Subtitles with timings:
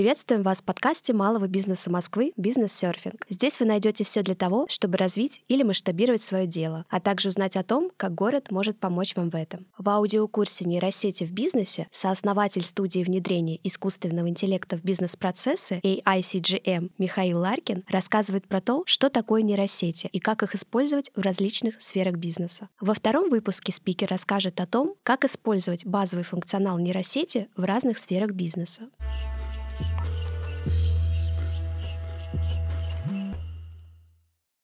[0.00, 3.26] Приветствуем вас в подкасте малого бизнеса Москвы «Бизнес-серфинг».
[3.28, 7.54] Здесь вы найдете все для того, чтобы развить или масштабировать свое дело, а также узнать
[7.54, 9.66] о том, как город может помочь вам в этом.
[9.76, 17.84] В аудиокурсе «Нейросети в бизнесе» сооснователь студии внедрения искусственного интеллекта в бизнес-процессы AICGM Михаил Ларкин
[17.86, 22.70] рассказывает про то, что такое нейросети и как их использовать в различных сферах бизнеса.
[22.80, 28.30] Во втором выпуске спикер расскажет о том, как использовать базовый функционал нейросети в разных сферах
[28.30, 28.88] бизнеса.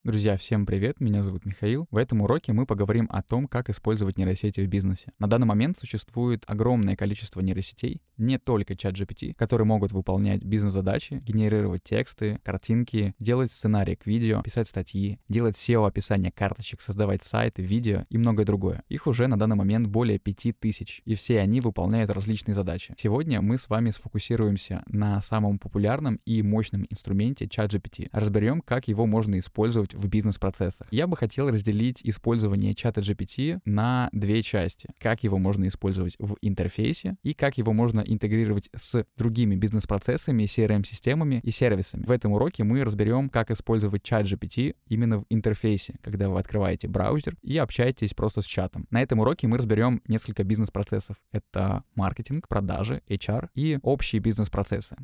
[0.06, 1.88] Друзья, всем привет, меня зовут Михаил.
[1.90, 5.10] В этом уроке мы поговорим о том, как использовать нейросети в бизнесе.
[5.18, 11.82] На данный момент существует огромное количество нейросетей, не только ChatGPT, которые могут выполнять бизнес-задачи, генерировать
[11.82, 18.16] тексты, картинки, делать сценарии к видео, писать статьи, делать SEO-описание карточек, создавать сайты, видео и
[18.16, 18.84] многое другое.
[18.88, 22.94] Их уже на данный момент более 5000, и все они выполняют различные задачи.
[22.96, 28.08] Сегодня мы с вами сфокусируемся на самом популярном и мощном инструменте ChatGPT.
[28.12, 30.86] Разберем, как его можно использовать в бизнес-процессах.
[30.90, 34.88] Я бы хотел разделить использование чата GPT на две части.
[34.98, 41.40] Как его можно использовать в интерфейсе и как его можно интегрировать с другими бизнес-процессами, CRM-системами
[41.42, 42.04] и сервисами.
[42.04, 46.88] В этом уроке мы разберем, как использовать чат GPT именно в интерфейсе, когда вы открываете
[46.88, 48.86] браузер и общаетесь просто с чатом.
[48.90, 51.16] На этом уроке мы разберем несколько бизнес-процессов.
[51.32, 54.96] Это маркетинг, продажи, HR и общие бизнес-процессы.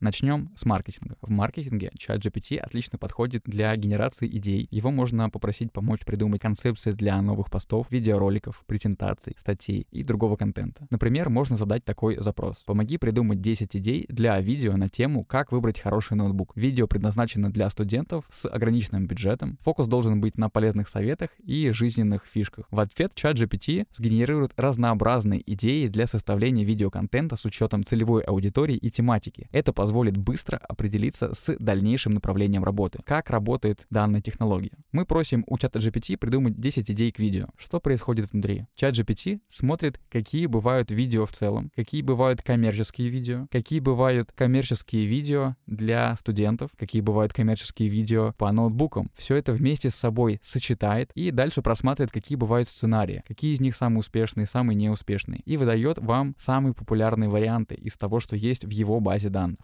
[0.00, 1.16] Начнем с маркетинга.
[1.20, 4.68] В маркетинге ChatGPT отлично подходит для генерации идей.
[4.70, 10.86] Его можно попросить помочь придумать концепции для новых постов, видеороликов, презентаций, статей и другого контента.
[10.90, 12.62] Например, можно задать такой запрос.
[12.62, 16.52] Помоги придумать 10 идей для видео на тему «Как выбрать хороший ноутбук».
[16.54, 19.58] Видео предназначено для студентов с ограниченным бюджетом.
[19.62, 22.66] Фокус должен быть на полезных советах и жизненных фишках.
[22.70, 29.48] В ответ ChatGPT сгенерирует разнообразные идеи для составления видеоконтента с учетом целевой аудитории и тематики.
[29.50, 32.98] Это позволяет позволит быстро определиться с дальнейшим направлением работы.
[33.06, 34.72] Как работает данная технология?
[34.92, 37.46] Мы просим у чата GPT придумать 10 идей к видео.
[37.56, 38.66] Что происходит внутри?
[38.74, 45.06] Чат GPT смотрит, какие бывают видео в целом, какие бывают коммерческие видео, какие бывают коммерческие
[45.06, 49.10] видео для студентов, какие бывают коммерческие видео по ноутбукам.
[49.14, 53.74] Все это вместе с собой сочетает и дальше просматривает, какие бывают сценарии, какие из них
[53.74, 58.70] самые успешные, самые неуспешные, и выдает вам самые популярные варианты из того, что есть в
[58.70, 59.60] его базе данных.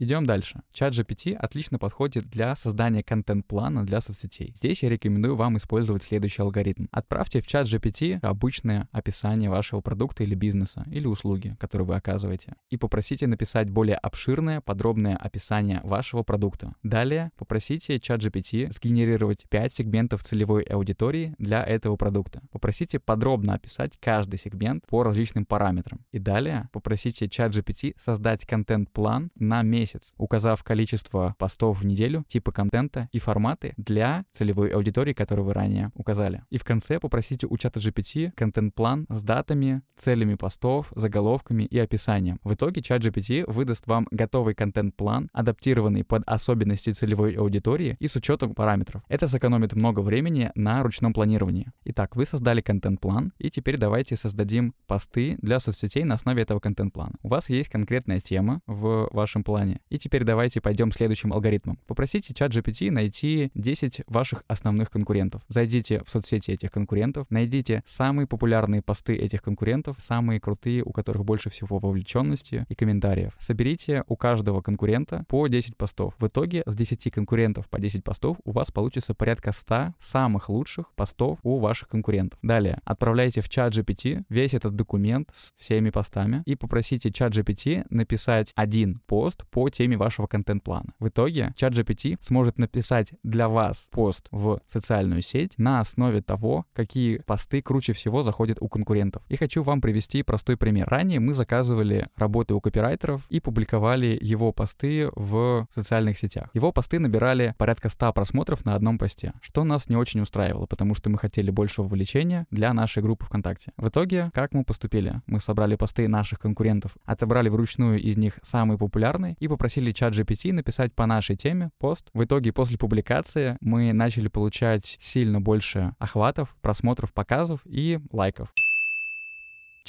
[0.00, 0.62] Идем дальше.
[0.72, 4.54] Чат GPT отлично подходит для создания контент-плана для соцсетей.
[4.56, 6.86] Здесь я рекомендую вам использовать следующий алгоритм.
[6.90, 12.54] Отправьте в чат GPT обычное описание вашего продукта или бизнеса, или услуги, которые вы оказываете,
[12.70, 16.74] и попросите написать более обширное, подробное описание вашего продукта.
[16.82, 22.40] Далее попросите чат GPT сгенерировать 5 сегментов целевой аудитории для этого продукта.
[22.50, 26.00] Попросите подробно описать каждый сегмент по различным параметрам.
[26.10, 32.24] И далее попросите чат GPT создать контент-план на месяц месяц, указав количество постов в неделю,
[32.28, 36.44] типы контента и форматы для целевой аудитории, которую вы ранее указали.
[36.50, 42.38] И в конце попросите у чата GPT контент-план с датами, целями постов, заголовками и описанием.
[42.44, 48.16] В итоге чат GPT выдаст вам готовый контент-план, адаптированный под особенности целевой аудитории и с
[48.16, 49.02] учетом параметров.
[49.08, 51.72] Это сэкономит много времени на ручном планировании.
[51.84, 57.14] Итак, вы создали контент-план, и теперь давайте создадим посты для соцсетей на основе этого контент-плана.
[57.22, 61.78] У вас есть конкретная тема в вашем плане, и теперь давайте пойдем следующим алгоритмом.
[61.86, 65.42] Попросите чат GPT найти 10 ваших основных конкурентов.
[65.48, 71.24] Зайдите в соцсети этих конкурентов, найдите самые популярные посты этих конкурентов, самые крутые, у которых
[71.24, 73.32] больше всего вовлеченности и комментариев.
[73.38, 76.14] Соберите у каждого конкурента по 10 постов.
[76.18, 80.92] В итоге с 10 конкурентов по 10 постов у вас получится порядка 100 самых лучших
[80.94, 82.38] постов у ваших конкурентов.
[82.42, 87.86] Далее отправляйте в чат GPT весь этот документ с всеми постами и попросите чат GPT
[87.90, 90.94] написать один пост по теме вашего контент-плана.
[90.98, 96.66] В итоге чат GPT сможет написать для вас пост в социальную сеть на основе того,
[96.72, 99.22] какие посты круче всего заходят у конкурентов.
[99.28, 100.88] И хочу вам привести простой пример.
[100.88, 106.50] Ранее мы заказывали работы у копирайтеров и публиковали его посты в социальных сетях.
[106.54, 110.94] Его посты набирали порядка 100 просмотров на одном посте, что нас не очень устраивало, потому
[110.94, 113.72] что мы хотели большего вовлечения для нашей группы ВКонтакте.
[113.76, 115.20] В итоге, как мы поступили?
[115.26, 120.52] Мы собрали посты наших конкурентов, отобрали вручную из них самые популярные и попросили чат GPT
[120.52, 122.08] написать по нашей теме пост.
[122.14, 128.52] В итоге после публикации мы начали получать сильно больше охватов, просмотров, показов и лайков.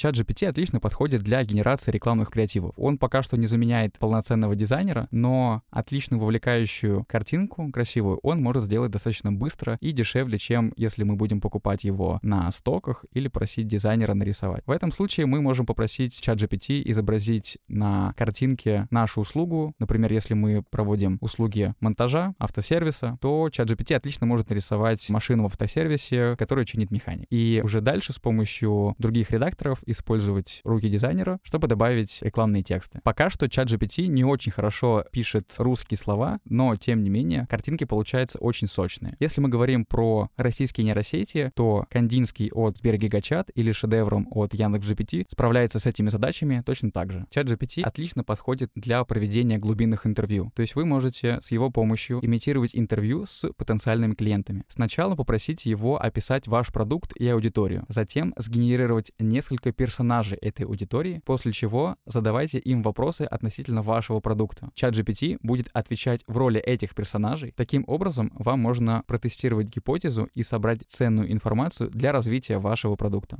[0.02, 2.74] Чат GPT отлично подходит для генерации рекламных креативов.
[2.76, 8.90] Он пока что не заменяет полноценного дизайнера, но отлично вовлекающую картинку красивую он может сделать
[8.90, 14.12] достаточно быстро и дешевле, чем если мы будем покупать его на стоках или просить дизайнера
[14.14, 14.64] нарисовать.
[14.66, 19.72] В этом случае мы можем попросить чат GPT изобразить на картинке нашу услугу.
[19.78, 25.46] Например, если мы проводим услуги монтажа, автосервиса, то чат GPT отлично может нарисовать машину в
[25.46, 27.28] автосервисе, которую чинит механик.
[27.30, 33.00] И уже дальше с помощью других редакторов использовать руки дизайнера, чтобы добавить рекламные тексты.
[33.04, 37.84] Пока что чат GPT не очень хорошо пишет русские слова, но тем не менее картинки
[37.84, 39.14] получаются очень сочные.
[39.20, 45.78] Если мы говорим про российские нейросети, то Кандинский от Сбергигачат или Шедевром от Яндекс.GPT справляется
[45.78, 47.26] с этими задачами точно так же.
[47.30, 50.50] Чат GPT отлично подходит для проведения глубинных интервью.
[50.54, 54.64] То есть вы можете с его помощью имитировать интервью с потенциальными клиентами.
[54.68, 57.84] Сначала попросите его описать ваш продукт и аудиторию.
[57.88, 64.70] Затем сгенерировать несколько персонажей этой аудитории, после чего задавайте им вопросы относительно вашего продукта.
[64.74, 67.52] Чат GPT будет отвечать в роли этих персонажей.
[67.56, 73.38] Таким образом, вам можно протестировать гипотезу и собрать ценную информацию для развития вашего продукта.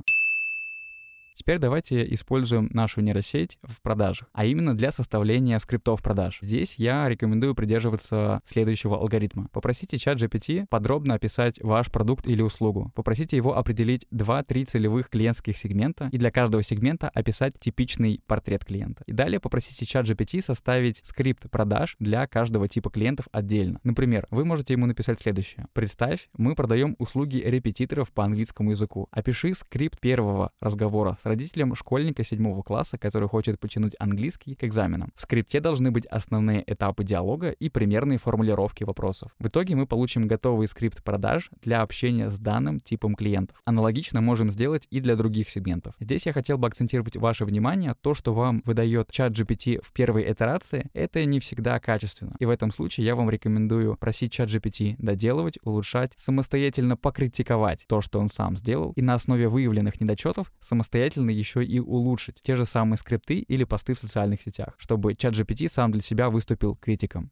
[1.35, 6.39] Теперь давайте используем нашу нейросеть в продажах, а именно для составления скриптов продаж.
[6.41, 9.47] Здесь я рекомендую придерживаться следующего алгоритма.
[9.51, 12.91] Попросите чат GPT подробно описать ваш продукт или услугу.
[12.95, 19.03] Попросите его определить 2-3 целевых клиентских сегмента и для каждого сегмента описать типичный портрет клиента.
[19.07, 23.79] И далее попросите чат GPT составить скрипт продаж для каждого типа клиентов отдельно.
[23.83, 25.67] Например, вы можете ему написать следующее.
[25.73, 29.07] Представь, мы продаем услуги репетиторов по английскому языку.
[29.11, 35.13] Опиши скрипт первого разговора с родителем школьника седьмого класса, который хочет потянуть английский к экзаменам.
[35.15, 39.31] В скрипте должны быть основные этапы диалога и примерные формулировки вопросов.
[39.39, 43.57] В итоге мы получим готовый скрипт продаж для общения с данным типом клиентов.
[43.63, 45.95] Аналогично можем сделать и для других сегментов.
[45.97, 50.29] Здесь я хотел бы акцентировать ваше внимание, то, что вам выдает чат GPT в первой
[50.29, 52.35] итерации, это не всегда качественно.
[52.39, 58.01] И в этом случае я вам рекомендую просить чат GPT доделывать, улучшать, самостоятельно покритиковать то,
[58.01, 62.55] что он сам сделал, и на основе выявленных недочетов самостоятельно обязательно еще и улучшить те
[62.55, 66.75] же самые скрипты или посты в социальных сетях, чтобы чат GPT сам для себя выступил
[66.75, 67.31] критиком.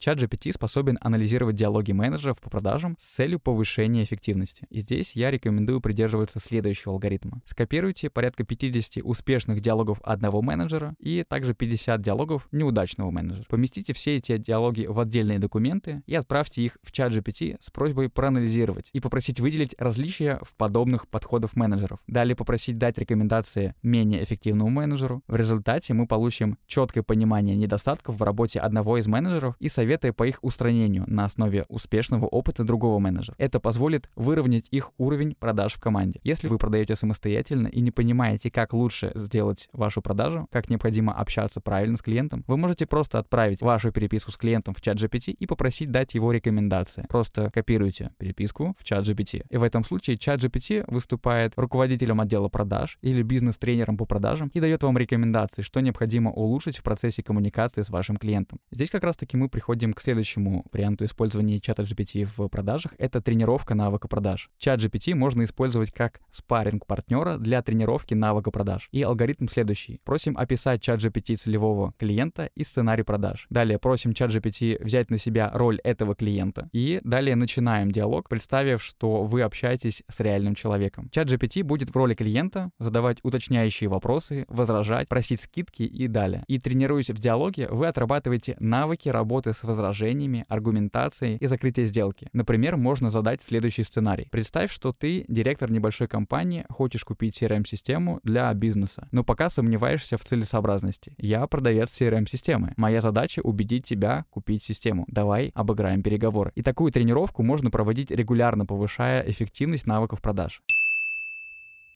[0.00, 4.66] ChatGPT способен анализировать диалоги менеджеров по продажам с целью повышения эффективности.
[4.70, 7.42] И здесь я рекомендую придерживаться следующего алгоритма.
[7.44, 13.44] Скопируйте порядка 50 успешных диалогов одного менеджера и также 50 диалогов неудачного менеджера.
[13.48, 18.88] Поместите все эти диалоги в отдельные документы и отправьте их в ChatGPT с просьбой проанализировать
[18.94, 22.00] и попросить выделить различия в подобных подходах менеджеров.
[22.06, 25.22] Далее попросить дать рекомендации менее эффективному менеджеру.
[25.26, 30.12] В результате мы получим четкое понимание недостатков в работе одного из менеджеров и совет советы
[30.12, 33.34] по их устранению на основе успешного опыта другого менеджера.
[33.38, 36.20] Это позволит выровнять их уровень продаж в команде.
[36.22, 41.60] Если вы продаете самостоятельно и не понимаете, как лучше сделать вашу продажу, как необходимо общаться
[41.60, 45.46] правильно с клиентом, вы можете просто отправить вашу переписку с клиентом в чат GPT и
[45.46, 47.06] попросить дать его рекомендации.
[47.08, 49.42] Просто копируйте переписку в чат GPT.
[49.50, 54.60] И в этом случае чат GPT выступает руководителем отдела продаж или бизнес-тренером по продажам и
[54.60, 58.60] дает вам рекомендации, что необходимо улучшить в процессе коммуникации с вашим клиентом.
[58.70, 62.92] Здесь как раз-таки мы приходим переходим к следующему варианту использования чата GPT в продажах.
[62.98, 64.50] Это тренировка навыка продаж.
[64.58, 68.88] Чат GPT можно использовать как спарринг партнера для тренировки навыка продаж.
[68.92, 70.00] И алгоритм следующий.
[70.04, 73.46] Просим описать чат GPT целевого клиента и сценарий продаж.
[73.48, 76.68] Далее просим чат GPT взять на себя роль этого клиента.
[76.72, 81.08] И далее начинаем диалог, представив, что вы общаетесь с реальным человеком.
[81.10, 86.44] Чат GPT будет в роли клиента задавать уточняющие вопросы, возражать, просить скидки и далее.
[86.48, 92.28] И тренируясь в диалоге, вы отрабатываете навыки работы с возражениями, аргументацией и закрытие сделки.
[92.32, 94.28] Например, можно задать следующий сценарий.
[94.30, 100.24] Представь, что ты директор небольшой компании, хочешь купить CRM-систему для бизнеса, но пока сомневаешься в
[100.24, 101.14] целесообразности.
[101.18, 102.74] Я продавец CRM-системы.
[102.76, 105.04] Моя задача убедить тебя купить систему.
[105.08, 106.52] Давай обыграем переговоры.
[106.54, 110.62] И такую тренировку можно проводить регулярно, повышая эффективность навыков продаж.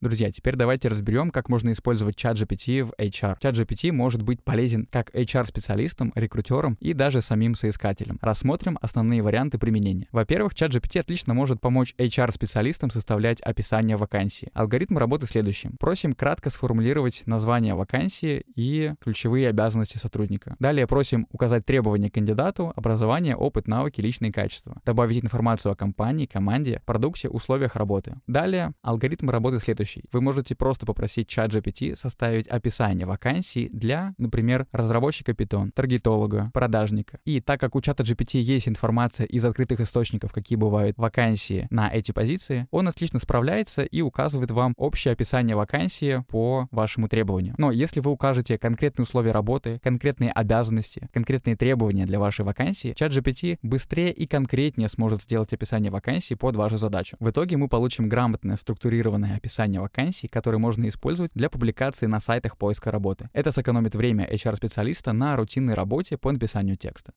[0.04, 3.38] Друзья, теперь давайте разберем, как можно использовать чат GPT в HR.
[3.40, 8.18] Чат GPT может быть полезен как HR-специалистам, рекрутерам и даже самим соискателям.
[8.20, 10.06] Рассмотрим основные варианты применения.
[10.12, 14.50] Во-первых, чат GPT отлично может помочь HR-специалистам составлять описание вакансии.
[14.52, 15.74] Алгоритм работы следующим.
[15.80, 20.54] Просим кратко сформулировать название вакансии и ключевые обязанности сотрудника.
[20.58, 24.82] Далее просим указать требования к кандидату, образование, опыт, навыки, личные качества.
[24.84, 28.20] Добавить информацию о компании, команде, продукте, условиях работы.
[28.26, 30.08] Далее алгоритм работы следующий следующий.
[30.12, 37.18] Вы можете просто попросить ChatGPT составить описание вакансии для, например, разработчика Python, таргетолога, продажника.
[37.24, 42.12] И так как у ChatGPT есть информация из открытых источников, какие бывают вакансии на эти
[42.12, 47.54] позиции, он отлично справляется и указывает вам общее описание вакансии по вашему требованию.
[47.58, 53.58] Но если вы укажете конкретные условия работы, конкретные обязанности, конкретные требования для вашей вакансии, ChatGPT
[53.62, 57.16] быстрее и конкретнее сможет сделать описание вакансии под вашу задачу.
[57.20, 62.56] В итоге мы получим грамотное, структурированное описание вакансий, которое можно использовать для публикации на сайтах
[62.56, 63.28] поиска работы.
[63.32, 67.12] Это сэкономит время HR-специалиста на рутинной работе по написанию текста.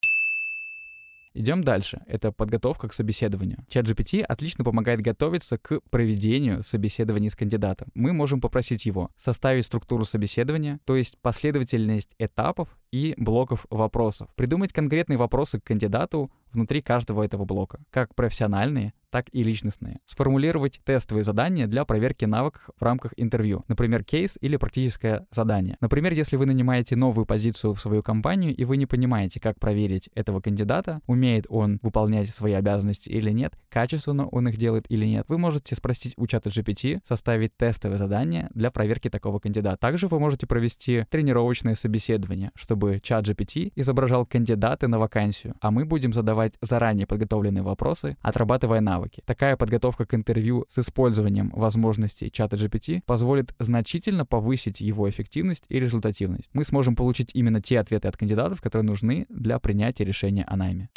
[1.37, 2.01] Идем дальше.
[2.07, 3.59] Это подготовка к собеседованию.
[3.69, 7.89] ChatGPT отлично помогает готовиться к проведению собеседования с кандидатом.
[7.93, 14.29] Мы можем попросить его составить структуру собеседования, то есть последовательность этапов и блоков вопросов.
[14.35, 19.99] Придумать конкретные вопросы к кандидату внутри каждого этого блока, как профессиональные, так и личностные.
[20.05, 25.77] Сформулировать тестовые задания для проверки навыков в рамках интервью, например, кейс или практическое задание.
[25.79, 30.09] Например, если вы нанимаете новую позицию в свою компанию и вы не понимаете, как проверить
[30.13, 35.25] этого кандидата, умеет он выполнять свои обязанности или нет, качественно он их делает или нет,
[35.27, 39.77] вы можете спросить у чата GPT составить тестовое задание для проверки такого кандидата.
[39.77, 45.85] Также вы можете провести тренировочное собеседование, чтобы чат GPT изображал кандидаты на вакансию, а мы
[45.85, 49.21] будем задавать заранее подготовленные вопросы, отрабатывая навыки.
[49.25, 55.79] Такая подготовка к интервью с использованием возможностей чата GPT позволит значительно повысить его эффективность и
[55.79, 56.49] результативность.
[56.53, 60.89] Мы сможем получить именно те ответы от кандидатов, которые нужны для принятия решения о найме.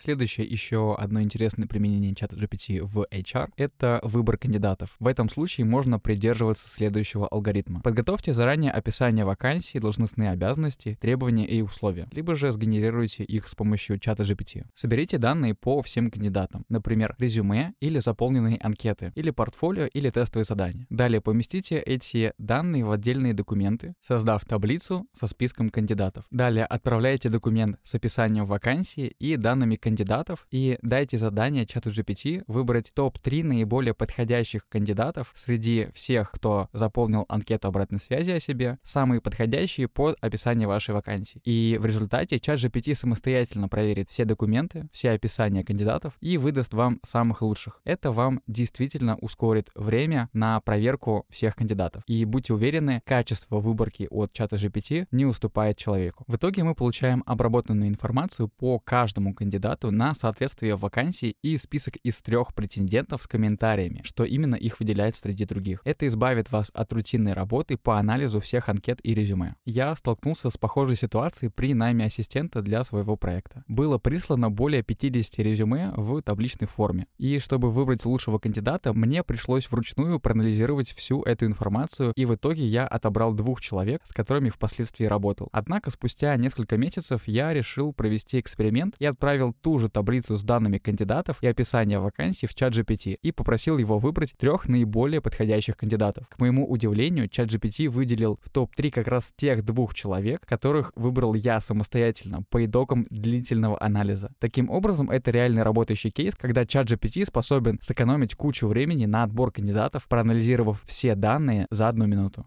[0.00, 4.94] Следующее еще одно интересное применение чата GPT в HR— это выбор кандидатов.
[5.00, 7.80] В этом случае можно придерживаться следующего алгоритма.
[7.80, 13.98] Подготовьте заранее описание вакансий, должностные обязанности, требования и условия, либо же сгенерируйте их с помощью
[13.98, 14.66] чата GPT.
[14.72, 20.86] Соберите данные по всем кандидатам, например, резюме или заполненные анкеты, или портфолио или тестовые задания.
[20.90, 26.24] Далее поместите эти данные в отдельные документы, создав таблицу со списком кандидатов.
[26.30, 32.42] Далее отправляйте документ с описанием вакансии и данными кандидатов кандидатов и дайте задание чату GPT
[32.46, 39.22] выбрать топ-3 наиболее подходящих кандидатов среди всех, кто заполнил анкету обратной связи о себе, самые
[39.22, 41.40] подходящие под описание вашей вакансии.
[41.44, 47.00] И в результате чат GPT самостоятельно проверит все документы, все описания кандидатов и выдаст вам
[47.02, 47.80] самых лучших.
[47.84, 52.02] Это вам действительно ускорит время на проверку всех кандидатов.
[52.06, 56.24] И будьте уверены, качество выборки от чата GPT не уступает человеку.
[56.26, 61.96] В итоге мы получаем обработанную информацию по каждому кандидату, кандидату на соответствие вакансии и список
[62.04, 65.80] из трех претендентов с комментариями, что именно их выделяет среди других.
[65.84, 69.54] Это избавит вас от рутинной работы по анализу всех анкет и резюме.
[69.64, 73.64] Я столкнулся с похожей ситуацией при найме ассистента для своего проекта.
[73.68, 77.06] Было прислано более 50 резюме в табличной форме.
[77.18, 82.66] И чтобы выбрать лучшего кандидата, мне пришлось вручную проанализировать всю эту информацию, и в итоге
[82.66, 85.48] я отобрал двух человек, с которыми впоследствии работал.
[85.52, 90.42] Однако спустя несколько месяцев я решил провести эксперимент и отправил ту ту же таблицу с
[90.42, 95.76] данными кандидатов и описание вакансий в чат GPT и попросил его выбрать трех наиболее подходящих
[95.76, 96.26] кандидатов.
[96.30, 101.34] К моему удивлению, чат GPT выделил в топ-3 как раз тех двух человек, которых выбрал
[101.34, 104.32] я самостоятельно по итогам длительного анализа.
[104.38, 109.52] Таким образом, это реальный работающий кейс, когда чат GPT способен сэкономить кучу времени на отбор
[109.52, 112.46] кандидатов, проанализировав все данные за одну минуту.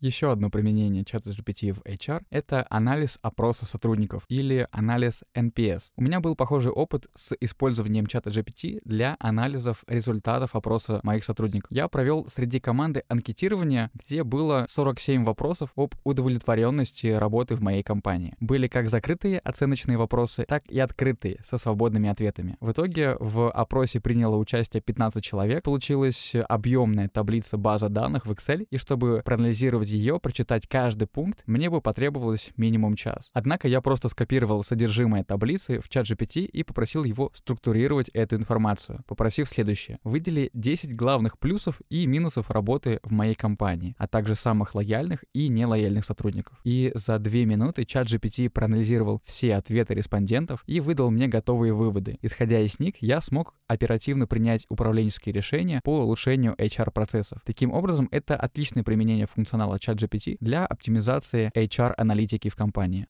[0.00, 5.84] Еще одно применение чата GPT в HR— это анализ опроса сотрудников или анализ NPS.
[5.96, 11.70] У меня был похожий опыт с использованием чата GPT для анализов результатов опроса моих сотрудников.
[11.72, 18.34] Я провел среди команды анкетирование, где было 47 вопросов об удовлетворенности работы в моей компании.
[18.38, 22.58] Были как закрытые оценочные вопросы, так и открытые со свободными ответами.
[22.60, 28.66] В итоге в опросе приняло участие 15 человек, получилась объемная таблица база данных в Excel,
[28.70, 33.30] и чтобы проанализировать проанализировать ее, прочитать каждый пункт, мне бы потребовалось минимум час.
[33.32, 39.02] Однако я просто скопировал содержимое таблицы в чат GPT и попросил его структурировать эту информацию,
[39.06, 39.98] попросив следующее.
[40.04, 45.48] Выдели 10 главных плюсов и минусов работы в моей компании, а также самых лояльных и
[45.48, 46.58] нелояльных сотрудников.
[46.64, 52.18] И за 2 минуты чат GPT проанализировал все ответы респондентов и выдал мне готовые выводы.
[52.22, 57.40] Исходя из них, я смог оперативно принять управленческие решения по улучшению HR-процессов.
[57.44, 63.06] Таким образом, это отличное применение функционала ChatGPT для оптимизации HR-аналитики в компании.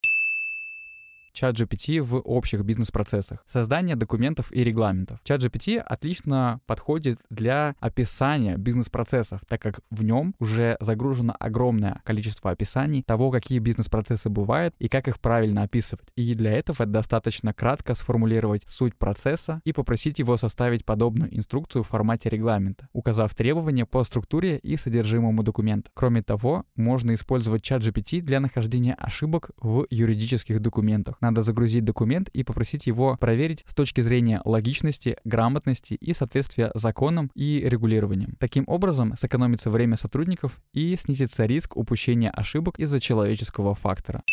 [1.37, 3.43] Чат GPT в общих бизнес-процессах.
[3.45, 5.19] Создание документов и регламентов.
[5.23, 12.49] Чат GPT отлично подходит для описания бизнес-процессов, так как в нем уже загружено огромное количество
[12.49, 16.07] описаний того, какие бизнес-процессы бывают и как их правильно описывать.
[16.15, 21.87] И для этого достаточно кратко сформулировать суть процесса и попросить его составить подобную инструкцию в
[21.87, 25.91] формате регламента, указав требования по структуре и содержимому документа.
[25.93, 31.17] Кроме того, можно использовать чат GPT для нахождения ошибок в юридических документах.
[31.27, 37.29] Надо загрузить документ и попросить его проверить с точки зрения логичности, грамотности и соответствия законам
[37.35, 38.35] и регулированиям.
[38.39, 44.23] Таким образом, сэкономится время сотрудников и снизится риск упущения ошибок из-за человеческого фактора.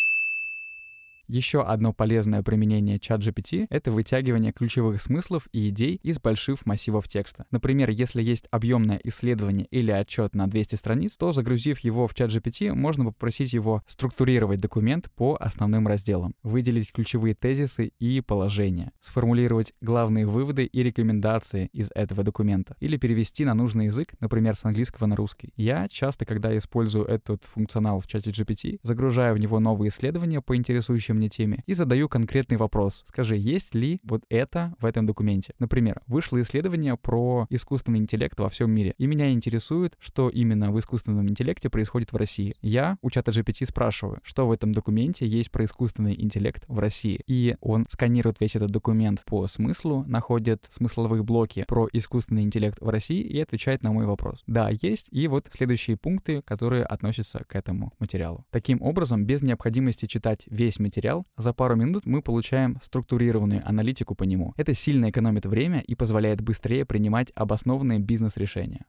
[1.27, 7.45] Еще одно полезное применение ChatGPT— это вытягивание ключевых смыслов и идей из больших массивов текста.
[7.49, 12.73] Например, если есть объемное исследование или отчет на 200 страниц, то загрузив его в ChatGPT,
[12.73, 20.27] можно попросить его структурировать документ по основным разделам, выделить ключевые тезисы и положения, сформулировать главные
[20.27, 25.15] выводы и рекомендации из этого документа или перевести на нужный язык, например, с английского на
[25.15, 25.53] русский.
[25.55, 30.55] Я часто, когда использую этот функционал в чате GPT, загружаю в него новые исследования по
[30.55, 33.03] интересующим мне теме и задаю конкретный вопрос.
[33.05, 35.53] Скажи, есть ли вот это в этом документе?
[35.59, 40.79] Например, вышло исследование про искусственный интеллект во всем мире, и меня интересует, что именно в
[40.79, 42.55] искусственном интеллекте происходит в России.
[42.61, 47.21] Я у чата GPT спрашиваю, что в этом документе есть про искусственный интеллект в России.
[47.27, 52.89] И он сканирует весь этот документ по смыслу, находит смысловые блоки про искусственный интеллект в
[52.89, 54.43] России и отвечает на мой вопрос.
[54.47, 55.07] Да, есть.
[55.11, 58.45] И вот следующие пункты, которые относятся к этому материалу.
[58.51, 64.15] Таким образом, без необходимости читать весь материал, материал, за пару минут мы получаем структурированную аналитику
[64.15, 64.53] по нему.
[64.57, 68.81] Это сильно экономит время и позволяет быстрее принимать обоснованные бизнес-решения.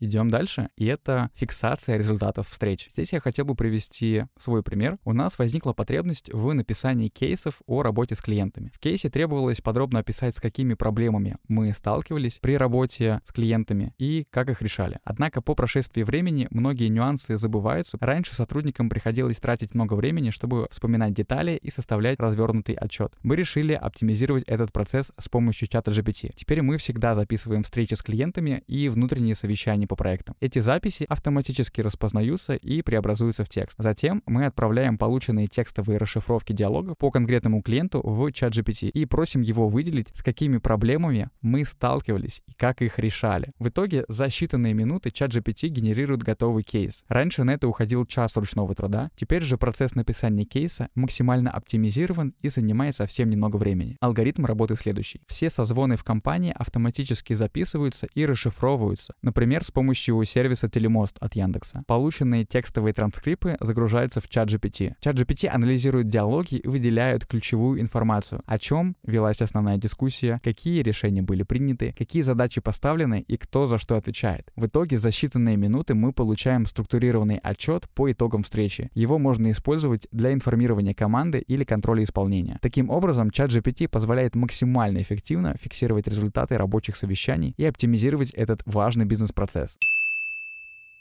[0.00, 2.88] Идем дальше, и это фиксация результатов встреч.
[2.90, 4.98] Здесь я хотел бы привести свой пример.
[5.04, 8.70] У нас возникла потребность в написании кейсов о работе с клиентами.
[8.72, 14.24] В кейсе требовалось подробно описать, с какими проблемами мы сталкивались при работе с клиентами и
[14.30, 15.00] как их решали.
[15.02, 17.98] Однако по прошествии времени многие нюансы забываются.
[18.00, 23.14] Раньше сотрудникам приходилось тратить много времени, чтобы вспоминать детали и составлять развернутый отчет.
[23.24, 26.32] Мы решили оптимизировать этот процесс с помощью чата GPT.
[26.36, 30.36] Теперь мы всегда записываем встречи с клиентами и внутренние совещания по проектам.
[30.40, 33.76] Эти записи автоматически распознаются и преобразуются в текст.
[33.78, 39.40] Затем мы отправляем полученные текстовые расшифровки диалогов по конкретному клиенту в чат GPT и просим
[39.40, 43.50] его выделить, с какими проблемами мы сталкивались и как их решали.
[43.58, 47.04] В итоге за считанные минуты чат GPT генерирует готовый кейс.
[47.08, 52.48] Раньше на это уходил час ручного труда, теперь же процесс написания кейса максимально оптимизирован и
[52.48, 53.96] занимает совсем немного времени.
[54.00, 55.22] Алгоритм работы следующий.
[55.26, 61.84] Все созвоны в компании автоматически записываются и расшифровываются, например, с помощью сервиса Телемост от Яндекса.
[61.86, 64.94] Полученные текстовые транскрипты загружаются в чат GPT.
[65.00, 71.22] Чат GPT анализирует диалоги и выделяет ключевую информацию, о чем велась основная дискуссия, какие решения
[71.22, 74.50] были приняты, какие задачи поставлены и кто за что отвечает.
[74.56, 78.90] В итоге за считанные минуты мы получаем структурированный отчет по итогам встречи.
[78.94, 82.58] Его можно использовать для информирования команды или контроля исполнения.
[82.62, 89.04] Таким образом, чат GPT позволяет максимально эффективно фиксировать результаты рабочих совещаний и оптимизировать этот важный
[89.04, 89.67] бизнес-процесс.
[89.76, 89.97] です。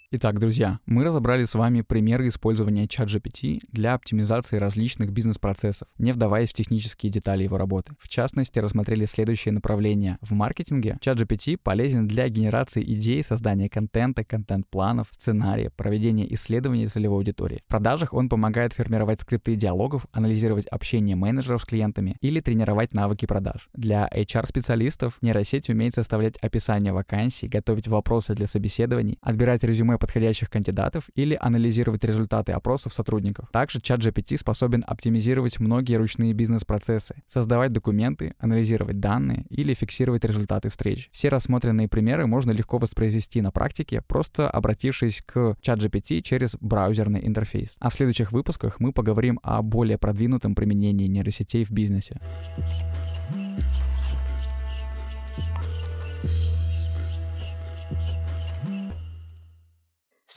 [0.09, 6.51] Итак, друзья, мы разобрали с вами примеры использования ChatGPT для оптимизации различных бизнес-процессов, не вдаваясь
[6.51, 7.91] в технические детали его работы.
[7.99, 10.17] В частности, рассмотрели следующие направления.
[10.21, 17.61] В маркетинге ChatGPT полезен для генерации идей, создания контента, контент-планов, сценария, проведения исследований целевой аудитории.
[17.65, 23.25] В продажах он помогает формировать скрипты диалогов, анализировать общение менеджеров с клиентами или тренировать навыки
[23.25, 23.67] продаж.
[23.73, 31.09] Для HR-специалистов нейросеть умеет составлять описание вакансий, готовить вопросы для собеседований, отбирать резюме подходящих кандидатов
[31.15, 33.49] или анализировать результаты опросов сотрудников.
[33.51, 40.69] Также чат GPT способен оптимизировать многие ручные бизнес-процессы, создавать документы, анализировать данные или фиксировать результаты
[40.69, 41.09] встреч.
[41.11, 47.25] Все рассмотренные примеры можно легко воспроизвести на практике, просто обратившись к чат GPT через браузерный
[47.25, 47.75] интерфейс.
[47.79, 52.19] А в следующих выпусках мы поговорим о более продвинутом применении нейросетей в бизнесе.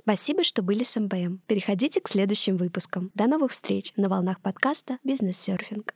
[0.02, 1.42] Спасибо, что были с МБМ.
[1.46, 3.10] Переходите к следующим выпускам.
[3.14, 5.94] До новых встреч на волнах подкаста «Бизнес-серфинг».